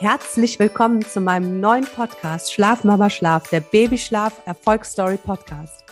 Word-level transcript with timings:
Herzlich 0.00 0.60
willkommen 0.60 1.04
zu 1.04 1.20
meinem 1.20 1.58
neuen 1.58 1.84
Podcast 1.84 2.52
Schlaf 2.52 2.84
Mama 2.84 3.10
Schlaf, 3.10 3.50
der 3.50 3.58
Babyschlaf 3.58 4.42
Erfolgsstory 4.46 5.16
Podcast. 5.16 5.84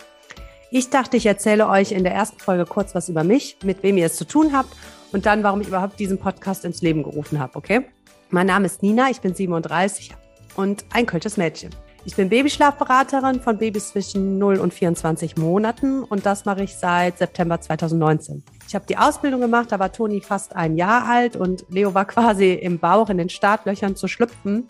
Ich 0.71 0.91
dachte, 0.91 1.17
ich 1.17 1.27
erzähle 1.27 1.69
euch 1.69 1.91
in 1.91 2.05
der 2.05 2.15
ersten 2.15 2.39
Folge 2.39 2.67
kurz 2.67 2.95
was 2.95 3.09
über 3.09 3.25
mich, 3.25 3.57
mit 3.65 3.83
wem 3.83 3.97
ihr 3.97 4.07
es 4.07 4.15
zu 4.15 4.25
tun 4.25 4.53
habt 4.53 4.69
und 5.11 5.27
dann, 5.27 5.43
warum 5.43 5.61
ich 5.61 5.67
überhaupt 5.67 5.99
diesen 5.99 6.19
Podcast 6.19 6.65
ins 6.65 6.83
Leben 6.83 7.03
gerufen 7.03 7.41
habe, 7.41 7.57
okay? 7.57 7.85
Mein 8.31 8.47
Name 8.47 8.67
ist 8.67 8.81
Nina, 8.81 9.11
ich 9.11 9.21
bin 9.21 9.35
37 9.35 10.15
und 10.55 10.85
ein 10.93 11.07
kölsches 11.07 11.37
Mädchen. 11.37 11.75
Ich 12.07 12.15
bin 12.15 12.29
Babyschlafberaterin 12.29 13.41
von 13.41 13.59
Babys 13.59 13.89
zwischen 13.89 14.39
0 14.39 14.61
und 14.61 14.73
24 14.73 15.37
Monaten 15.37 16.05
und 16.05 16.25
das 16.25 16.45
mache 16.45 16.63
ich 16.63 16.77
seit 16.77 17.19
September 17.19 17.61
2019. 17.61 18.45
Ich 18.69 18.77
habe 18.77 18.87
die 18.87 18.97
Ausbildung 18.97 19.41
gemacht, 19.41 19.73
da 19.73 19.81
war 19.81 19.91
Toni 19.91 20.21
fast 20.21 20.55
ein 20.55 20.77
Jahr 20.77 21.05
alt 21.09 21.35
und 21.35 21.65
Leo 21.69 21.95
war 21.95 22.05
quasi 22.07 22.53
im 22.53 22.79
Bauch 22.79 23.11
in 23.11 23.19
den 23.19 23.29
Startlöchern 23.29 23.97
zu 23.97 24.07
schlüpfen. 24.07 24.69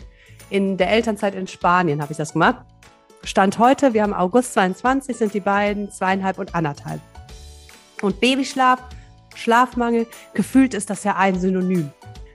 In 0.48 0.78
der 0.78 0.90
Elternzeit 0.90 1.34
in 1.34 1.46
Spanien 1.46 2.00
habe 2.00 2.12
ich 2.12 2.16
das 2.16 2.32
gemacht. 2.32 2.64
Stand 3.22 3.58
heute, 3.58 3.92
wir 3.92 4.02
haben 4.02 4.14
August 4.14 4.54
22, 4.54 5.14
sind 5.14 5.34
die 5.34 5.40
beiden 5.40 5.90
zweieinhalb 5.90 6.38
und 6.38 6.54
anderthalb. 6.54 7.02
Und 8.00 8.18
Babyschlaf, 8.18 8.80
Schlafmangel, 9.34 10.06
gefühlt 10.32 10.72
ist 10.72 10.88
das 10.88 11.04
ja 11.04 11.16
ein 11.16 11.38
Synonym. 11.38 11.92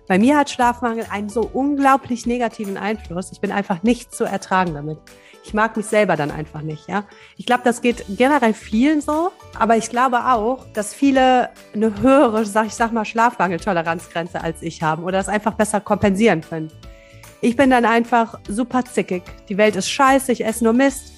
Bei 0.07 0.19
mir 0.19 0.37
hat 0.37 0.49
Schlafmangel 0.49 1.05
einen 1.09 1.29
so 1.29 1.41
unglaublich 1.41 2.25
negativen 2.25 2.77
Einfluss. 2.77 3.31
Ich 3.31 3.39
bin 3.39 3.51
einfach 3.51 3.83
nicht 3.83 4.13
zu 4.13 4.25
ertragen 4.25 4.73
damit. 4.73 4.97
Ich 5.43 5.53
mag 5.53 5.75
mich 5.75 5.87
selber 5.87 6.15
dann 6.15 6.29
einfach 6.29 6.61
nicht, 6.61 6.87
ja. 6.87 7.03
Ich 7.35 7.45
glaube, 7.45 7.63
das 7.63 7.81
geht 7.81 8.05
generell 8.09 8.53
vielen 8.53 9.01
so, 9.01 9.31
aber 9.57 9.75
ich 9.75 9.89
glaube 9.89 10.25
auch, 10.25 10.65
dass 10.73 10.93
viele 10.93 11.49
eine 11.73 11.99
höhere, 11.99 12.45
sag 12.45 12.67
ich 12.67 12.75
sag 12.75 12.91
mal, 12.91 13.05
Schlafmangeltoleranzgrenze 13.05 14.41
als 14.41 14.61
ich 14.61 14.83
haben 14.83 15.03
oder 15.03 15.17
das 15.17 15.29
einfach 15.29 15.53
besser 15.53 15.81
kompensieren 15.81 16.41
können. 16.41 16.71
Ich 17.41 17.55
bin 17.55 17.71
dann 17.71 17.85
einfach 17.85 18.39
super 18.47 18.85
zickig. 18.85 19.23
Die 19.49 19.57
Welt 19.57 19.75
ist 19.75 19.89
scheiße, 19.89 20.31
ich 20.31 20.45
esse 20.45 20.63
nur 20.63 20.73
Mist. 20.73 21.11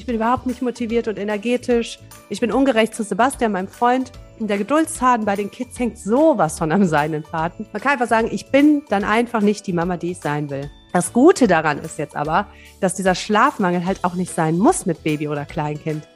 Ich 0.00 0.06
bin 0.06 0.14
überhaupt 0.14 0.46
nicht 0.46 0.62
motiviert 0.62 1.08
und 1.08 1.18
energetisch. 1.18 1.98
Ich 2.30 2.40
bin 2.40 2.50
ungerecht 2.50 2.94
zu 2.94 3.02
Sebastian, 3.02 3.52
meinem 3.52 3.68
Freund. 3.68 4.12
Und 4.38 4.48
der 4.48 4.56
Geduldsfaden 4.56 5.26
bei 5.26 5.36
den 5.36 5.50
Kids 5.50 5.78
hängt 5.78 5.98
sowas 5.98 6.58
von 6.58 6.72
am 6.72 6.86
Seidenfaden. 6.86 7.66
Man 7.70 7.82
kann 7.82 7.92
einfach 7.92 8.08
sagen, 8.08 8.30
ich 8.32 8.50
bin 8.50 8.80
dann 8.88 9.04
einfach 9.04 9.42
nicht 9.42 9.66
die 9.66 9.74
Mama, 9.74 9.98
die 9.98 10.12
ich 10.12 10.18
sein 10.20 10.48
will. 10.48 10.70
Das 10.94 11.12
Gute 11.12 11.46
daran 11.46 11.80
ist 11.80 11.98
jetzt 11.98 12.16
aber, 12.16 12.46
dass 12.80 12.94
dieser 12.94 13.14
Schlafmangel 13.14 13.84
halt 13.84 14.02
auch 14.02 14.14
nicht 14.14 14.34
sein 14.34 14.56
muss 14.56 14.86
mit 14.86 15.02
Baby 15.02 15.28
oder 15.28 15.44
Kleinkind. 15.44 16.08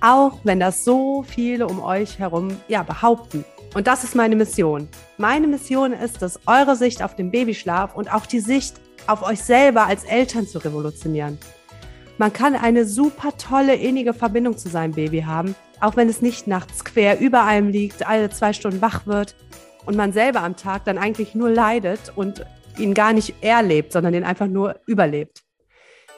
Auch 0.00 0.38
wenn 0.44 0.58
das 0.58 0.86
so 0.86 1.22
viele 1.22 1.66
um 1.66 1.82
euch 1.82 2.18
herum 2.18 2.56
ja 2.68 2.84
behaupten. 2.84 3.44
Und 3.74 3.86
das 3.86 4.02
ist 4.02 4.14
meine 4.14 4.34
Mission. 4.34 4.88
Meine 5.18 5.46
Mission 5.46 5.92
ist 5.92 6.22
es, 6.22 6.40
eure 6.46 6.74
Sicht 6.74 7.02
auf 7.02 7.14
den 7.14 7.30
Babyschlaf 7.30 7.96
und 7.96 8.10
auch 8.14 8.24
die 8.24 8.40
Sicht 8.40 8.76
auf 9.06 9.22
euch 9.22 9.42
selber 9.42 9.84
als 9.84 10.04
Eltern 10.04 10.46
zu 10.46 10.56
revolutionieren. 10.56 11.38
Man 12.18 12.32
kann 12.32 12.54
eine 12.54 12.86
super 12.86 13.36
tolle 13.36 13.74
innige 13.74 14.14
Verbindung 14.14 14.56
zu 14.56 14.70
seinem 14.70 14.92
Baby 14.92 15.22
haben, 15.22 15.54
auch 15.80 15.96
wenn 15.96 16.08
es 16.08 16.22
nicht 16.22 16.46
nachts 16.46 16.82
quer 16.82 17.20
über 17.20 17.44
einem 17.44 17.68
liegt, 17.68 18.06
alle 18.08 18.30
zwei 18.30 18.54
Stunden 18.54 18.80
wach 18.80 19.06
wird 19.06 19.36
und 19.84 19.96
man 19.96 20.12
selber 20.12 20.42
am 20.42 20.56
Tag 20.56 20.84
dann 20.84 20.96
eigentlich 20.96 21.34
nur 21.34 21.50
leidet 21.50 22.12
und 22.16 22.46
ihn 22.78 22.94
gar 22.94 23.12
nicht 23.12 23.34
erlebt, 23.42 23.92
sondern 23.92 24.14
den 24.14 24.24
einfach 24.24 24.46
nur 24.46 24.80
überlebt. 24.86 25.45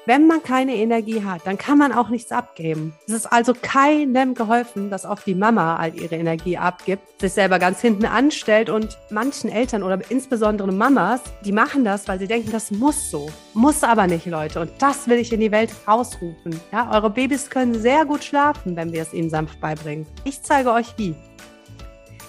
Wenn 0.08 0.26
man 0.26 0.42
keine 0.42 0.74
Energie 0.74 1.22
hat, 1.22 1.42
dann 1.44 1.58
kann 1.58 1.76
man 1.76 1.92
auch 1.92 2.08
nichts 2.08 2.32
abgeben. 2.32 2.94
Es 3.06 3.12
ist 3.12 3.26
also 3.26 3.52
keinem 3.52 4.32
geholfen, 4.32 4.88
dass 4.88 5.04
oft 5.04 5.26
die 5.26 5.34
Mama 5.34 5.76
all 5.76 5.94
ihre 5.94 6.14
Energie 6.14 6.56
abgibt, 6.56 7.20
sich 7.20 7.34
selber 7.34 7.58
ganz 7.58 7.82
hinten 7.82 8.06
anstellt 8.06 8.70
und 8.70 8.96
manchen 9.10 9.50
Eltern 9.50 9.82
oder 9.82 10.00
insbesondere 10.08 10.72
Mamas, 10.72 11.20
die 11.44 11.52
machen 11.52 11.84
das, 11.84 12.08
weil 12.08 12.18
sie 12.18 12.26
denken, 12.26 12.50
das 12.50 12.70
muss 12.70 13.10
so. 13.10 13.28
Muss 13.52 13.84
aber 13.84 14.06
nicht, 14.06 14.24
Leute. 14.24 14.60
Und 14.62 14.70
das 14.78 15.08
will 15.08 15.18
ich 15.18 15.30
in 15.30 15.40
die 15.40 15.52
Welt 15.52 15.70
rausrufen. 15.86 16.58
Ja, 16.72 16.90
eure 16.90 17.10
Babys 17.10 17.50
können 17.50 17.74
sehr 17.74 18.06
gut 18.06 18.24
schlafen, 18.24 18.76
wenn 18.76 18.94
wir 18.94 19.02
es 19.02 19.12
ihnen 19.12 19.28
sanft 19.28 19.60
beibringen. 19.60 20.06
Ich 20.24 20.41
zeige 20.41 20.72
euch 20.72 20.94
wie. 20.97 21.14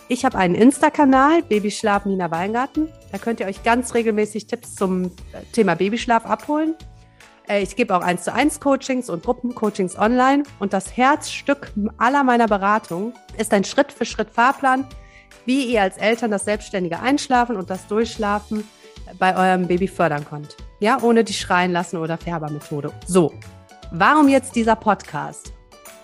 Ich 0.09 0.25
habe 0.25 0.37
einen 0.37 0.55
Insta-Kanal, 0.55 1.43
Babyschlaf 1.43 2.03
Nina 2.03 2.29
Weingarten. 2.29 2.89
Da 3.13 3.19
könnt 3.19 3.39
ihr 3.39 3.45
euch 3.45 3.63
ganz 3.63 3.93
regelmäßig 3.93 4.47
Tipps 4.47 4.75
zum 4.75 5.11
Thema 5.53 5.75
Babyschlaf 5.75 6.25
abholen. 6.25 6.75
Äh, 7.49 7.63
ich 7.63 7.75
gebe 7.75 7.95
auch 7.95 8.01
eins 8.01 8.23
zu 8.23 8.33
eins 8.33 8.59
Coachings 8.59 9.09
und 9.09 9.23
Gruppencoachings 9.23 9.97
online. 9.97 10.43
Und 10.59 10.71
das 10.71 10.95
Herzstück 10.95 11.73
aller 11.97 12.23
meiner 12.23 12.47
Beratung 12.47 13.13
ist 13.37 13.53
ein 13.53 13.63
Schritt 13.63 13.91
für 13.91 14.05
Schritt 14.05 14.29
Fahrplan, 14.29 14.87
wie 15.45 15.65
ihr 15.65 15.81
als 15.81 15.97
Eltern 15.97 16.31
das 16.31 16.45
selbstständige 16.45 16.99
Einschlafen 16.99 17.57
und 17.57 17.69
das 17.69 17.87
Durchschlafen 17.87 18.63
bei 19.17 19.35
eurem 19.35 19.67
Baby 19.67 19.87
fördern 19.87 20.25
könnt. 20.25 20.55
Ja, 20.79 20.99
ohne 21.01 21.23
die 21.23 21.33
Schreien 21.33 21.71
lassen 21.71 21.97
oder 21.97 22.17
Färbermethode. 22.17 22.93
So, 23.05 23.33
warum 23.91 24.29
jetzt 24.29 24.55
dieser 24.55 24.75
Podcast? 24.75 25.53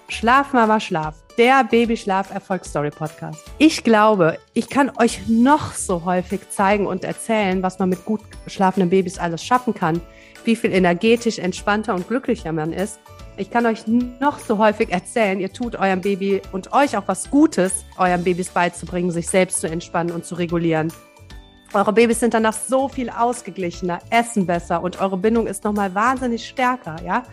Schlaf 0.08 0.54
Mama 0.54 0.80
Schlaf, 0.80 1.16
der 1.38 1.64
Babyschlaf 1.64 2.32
Erfolgsstory 2.32 2.92
Podcast. 2.92 3.44
Ich 3.58 3.84
glaube, 3.84 4.38
ich 4.54 4.70
kann 4.70 4.92
euch 5.00 5.28
noch 5.28 5.74
so 5.74 6.06
häufig 6.06 6.50
zeigen 6.50 6.88
und 6.88 7.04
erzählen, 7.04 7.64
was 7.64 7.80
man 7.80 7.90
mit 7.90 8.06
gut 8.06 8.22
schlafenden 8.48 8.90
Babys 8.90 9.18
alles 9.18 9.44
schaffen 9.44 9.74
kann 9.74 10.02
wie 10.46 10.56
viel 10.56 10.72
energetisch 10.72 11.40
entspannter 11.40 11.94
und 11.94 12.08
glücklicher 12.08 12.52
man 12.52 12.72
ist. 12.72 13.00
Ich 13.38 13.50
kann 13.50 13.66
euch 13.66 13.86
noch 13.88 14.40
so 14.40 14.58
häufig 14.58 14.90
erzählen, 14.92 15.40
ihr 15.40 15.52
tut 15.52 15.76
eurem 15.76 16.02
Baby 16.02 16.42
und 16.54 16.72
euch 16.72 16.96
auch 16.96 17.04
was 17.08 17.30
Gutes, 17.30 17.84
eurem 17.98 18.24
Babys 18.24 18.50
beizubringen, 18.50 19.12
sich 19.12 19.28
selbst 19.28 19.60
zu 19.60 19.68
entspannen 19.68 20.14
und 20.14 20.26
zu 20.26 20.36
regulieren. 20.36 20.94
Eure 21.74 21.92
Babys 21.92 22.22
sind 22.22 22.34
danach 22.34 22.54
so 22.54 22.88
viel 22.88 23.10
ausgeglichener, 23.10 24.00
essen 24.10 24.46
besser 24.46 24.82
und 24.82 25.02
eure 25.02 25.18
Bindung 25.18 25.48
ist 25.48 25.66
nochmal 25.66 25.94
wahnsinnig 25.94 26.48
stärker, 26.48 26.96
ja? 27.04 27.24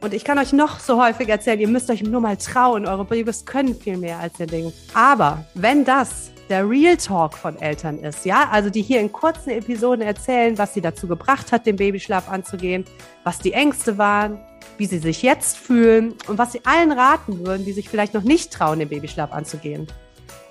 Und 0.00 0.14
ich 0.14 0.22
kann 0.22 0.38
euch 0.38 0.52
noch 0.52 0.78
so 0.78 1.02
häufig 1.02 1.28
erzählen, 1.28 1.58
ihr 1.58 1.68
müsst 1.68 1.90
euch 1.90 2.02
nur 2.02 2.20
mal 2.20 2.36
trauen, 2.36 2.86
eure 2.86 3.04
Babys 3.04 3.44
können 3.44 3.74
viel 3.74 3.96
mehr 3.96 4.18
als 4.18 4.38
ihr 4.38 4.46
denkt. 4.46 4.72
Aber 4.94 5.44
wenn 5.54 5.84
das 5.84 6.30
der 6.48 6.68
Real 6.68 6.96
Talk 6.96 7.36
von 7.36 7.60
Eltern 7.60 7.98
ist, 7.98 8.24
ja, 8.24 8.48
also 8.52 8.70
die 8.70 8.82
hier 8.82 9.00
in 9.00 9.10
kurzen 9.10 9.50
Episoden 9.50 10.02
erzählen, 10.02 10.56
was 10.56 10.72
sie 10.72 10.80
dazu 10.80 11.08
gebracht 11.08 11.50
hat, 11.50 11.66
den 11.66 11.76
Babyschlaf 11.76 12.30
anzugehen, 12.30 12.84
was 13.24 13.40
die 13.40 13.52
Ängste 13.52 13.98
waren, 13.98 14.38
wie 14.76 14.86
sie 14.86 14.98
sich 14.98 15.22
jetzt 15.22 15.58
fühlen 15.58 16.14
und 16.28 16.38
was 16.38 16.52
sie 16.52 16.64
allen 16.64 16.92
raten 16.92 17.44
würden, 17.44 17.64
die 17.64 17.72
sich 17.72 17.88
vielleicht 17.88 18.14
noch 18.14 18.22
nicht 18.22 18.52
trauen, 18.52 18.78
den 18.78 18.88
Babyschlaf 18.88 19.32
anzugehen. 19.32 19.88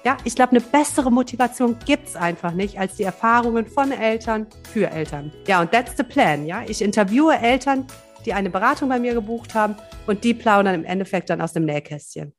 Ja, 0.04 0.18
ich 0.26 0.36
glaube, 0.36 0.52
eine 0.52 0.62
bessere 0.62 1.12
Motivation 1.12 1.78
gibt 1.86 2.10
es 2.10 2.16
einfach 2.16 2.52
nicht 2.52 2.80
als 2.80 2.96
die 2.96 3.04
Erfahrungen 3.04 3.66
von 3.66 3.92
Eltern 3.92 4.46
für 4.72 4.90
Eltern. 4.90 5.32
Ja, 5.48 5.62
und 5.62 5.72
that's 5.72 5.98
the 5.98 6.04
plan. 6.04 6.46
Ja, 6.46 6.64
ich 6.68 6.82
interviewe 6.82 7.38
Eltern, 7.38 7.88
die 8.26 8.34
eine 8.34 8.50
Beratung 8.50 8.90
bei 8.90 9.00
mir 9.00 9.14
gebucht 9.14 9.54
haben 9.54 9.76
und 10.06 10.24
die 10.24 10.34
plaudern 10.34 10.76
im 10.76 10.86
Endeffekt 10.86 11.30
dann 11.30 11.42
aus 11.42 11.54
dem 11.54 11.66
Nähkästchen. 11.66 12.34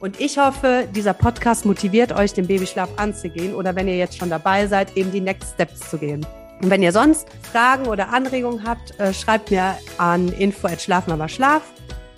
Und 0.00 0.18
ich 0.18 0.38
hoffe, 0.38 0.88
dieser 0.94 1.12
Podcast 1.12 1.66
motiviert 1.66 2.12
euch, 2.12 2.32
den 2.32 2.46
Babyschlaf 2.46 2.88
anzugehen 2.96 3.54
oder 3.54 3.76
wenn 3.76 3.86
ihr 3.86 3.98
jetzt 3.98 4.16
schon 4.16 4.30
dabei 4.30 4.66
seid, 4.66 4.96
eben 4.96 5.12
die 5.12 5.20
Next 5.20 5.54
Steps 5.54 5.90
zu 5.90 5.98
gehen. 5.98 6.24
Und 6.62 6.70
wenn 6.70 6.82
ihr 6.82 6.92
sonst 6.92 7.26
Fragen 7.52 7.86
oder 7.86 8.08
Anregungen 8.08 8.66
habt, 8.66 8.98
äh, 8.98 9.12
schreibt 9.12 9.50
mir 9.50 9.76
an 9.98 10.28
info 10.28 10.68
at 10.68 10.80
schlaf 10.80 11.62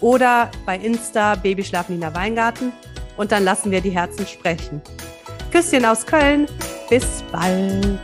oder 0.00 0.50
bei 0.66 0.76
Insta 0.76 1.36
Babyschlaf 1.36 1.88
Nina 1.88 2.14
Weingarten 2.14 2.72
und 3.16 3.32
dann 3.32 3.44
lassen 3.44 3.70
wir 3.70 3.80
die 3.80 3.90
Herzen 3.90 4.26
sprechen. 4.26 4.80
Küsschen 5.52 5.84
aus 5.84 6.06
Köln, 6.06 6.46
bis 6.88 7.22
bald. 7.30 8.00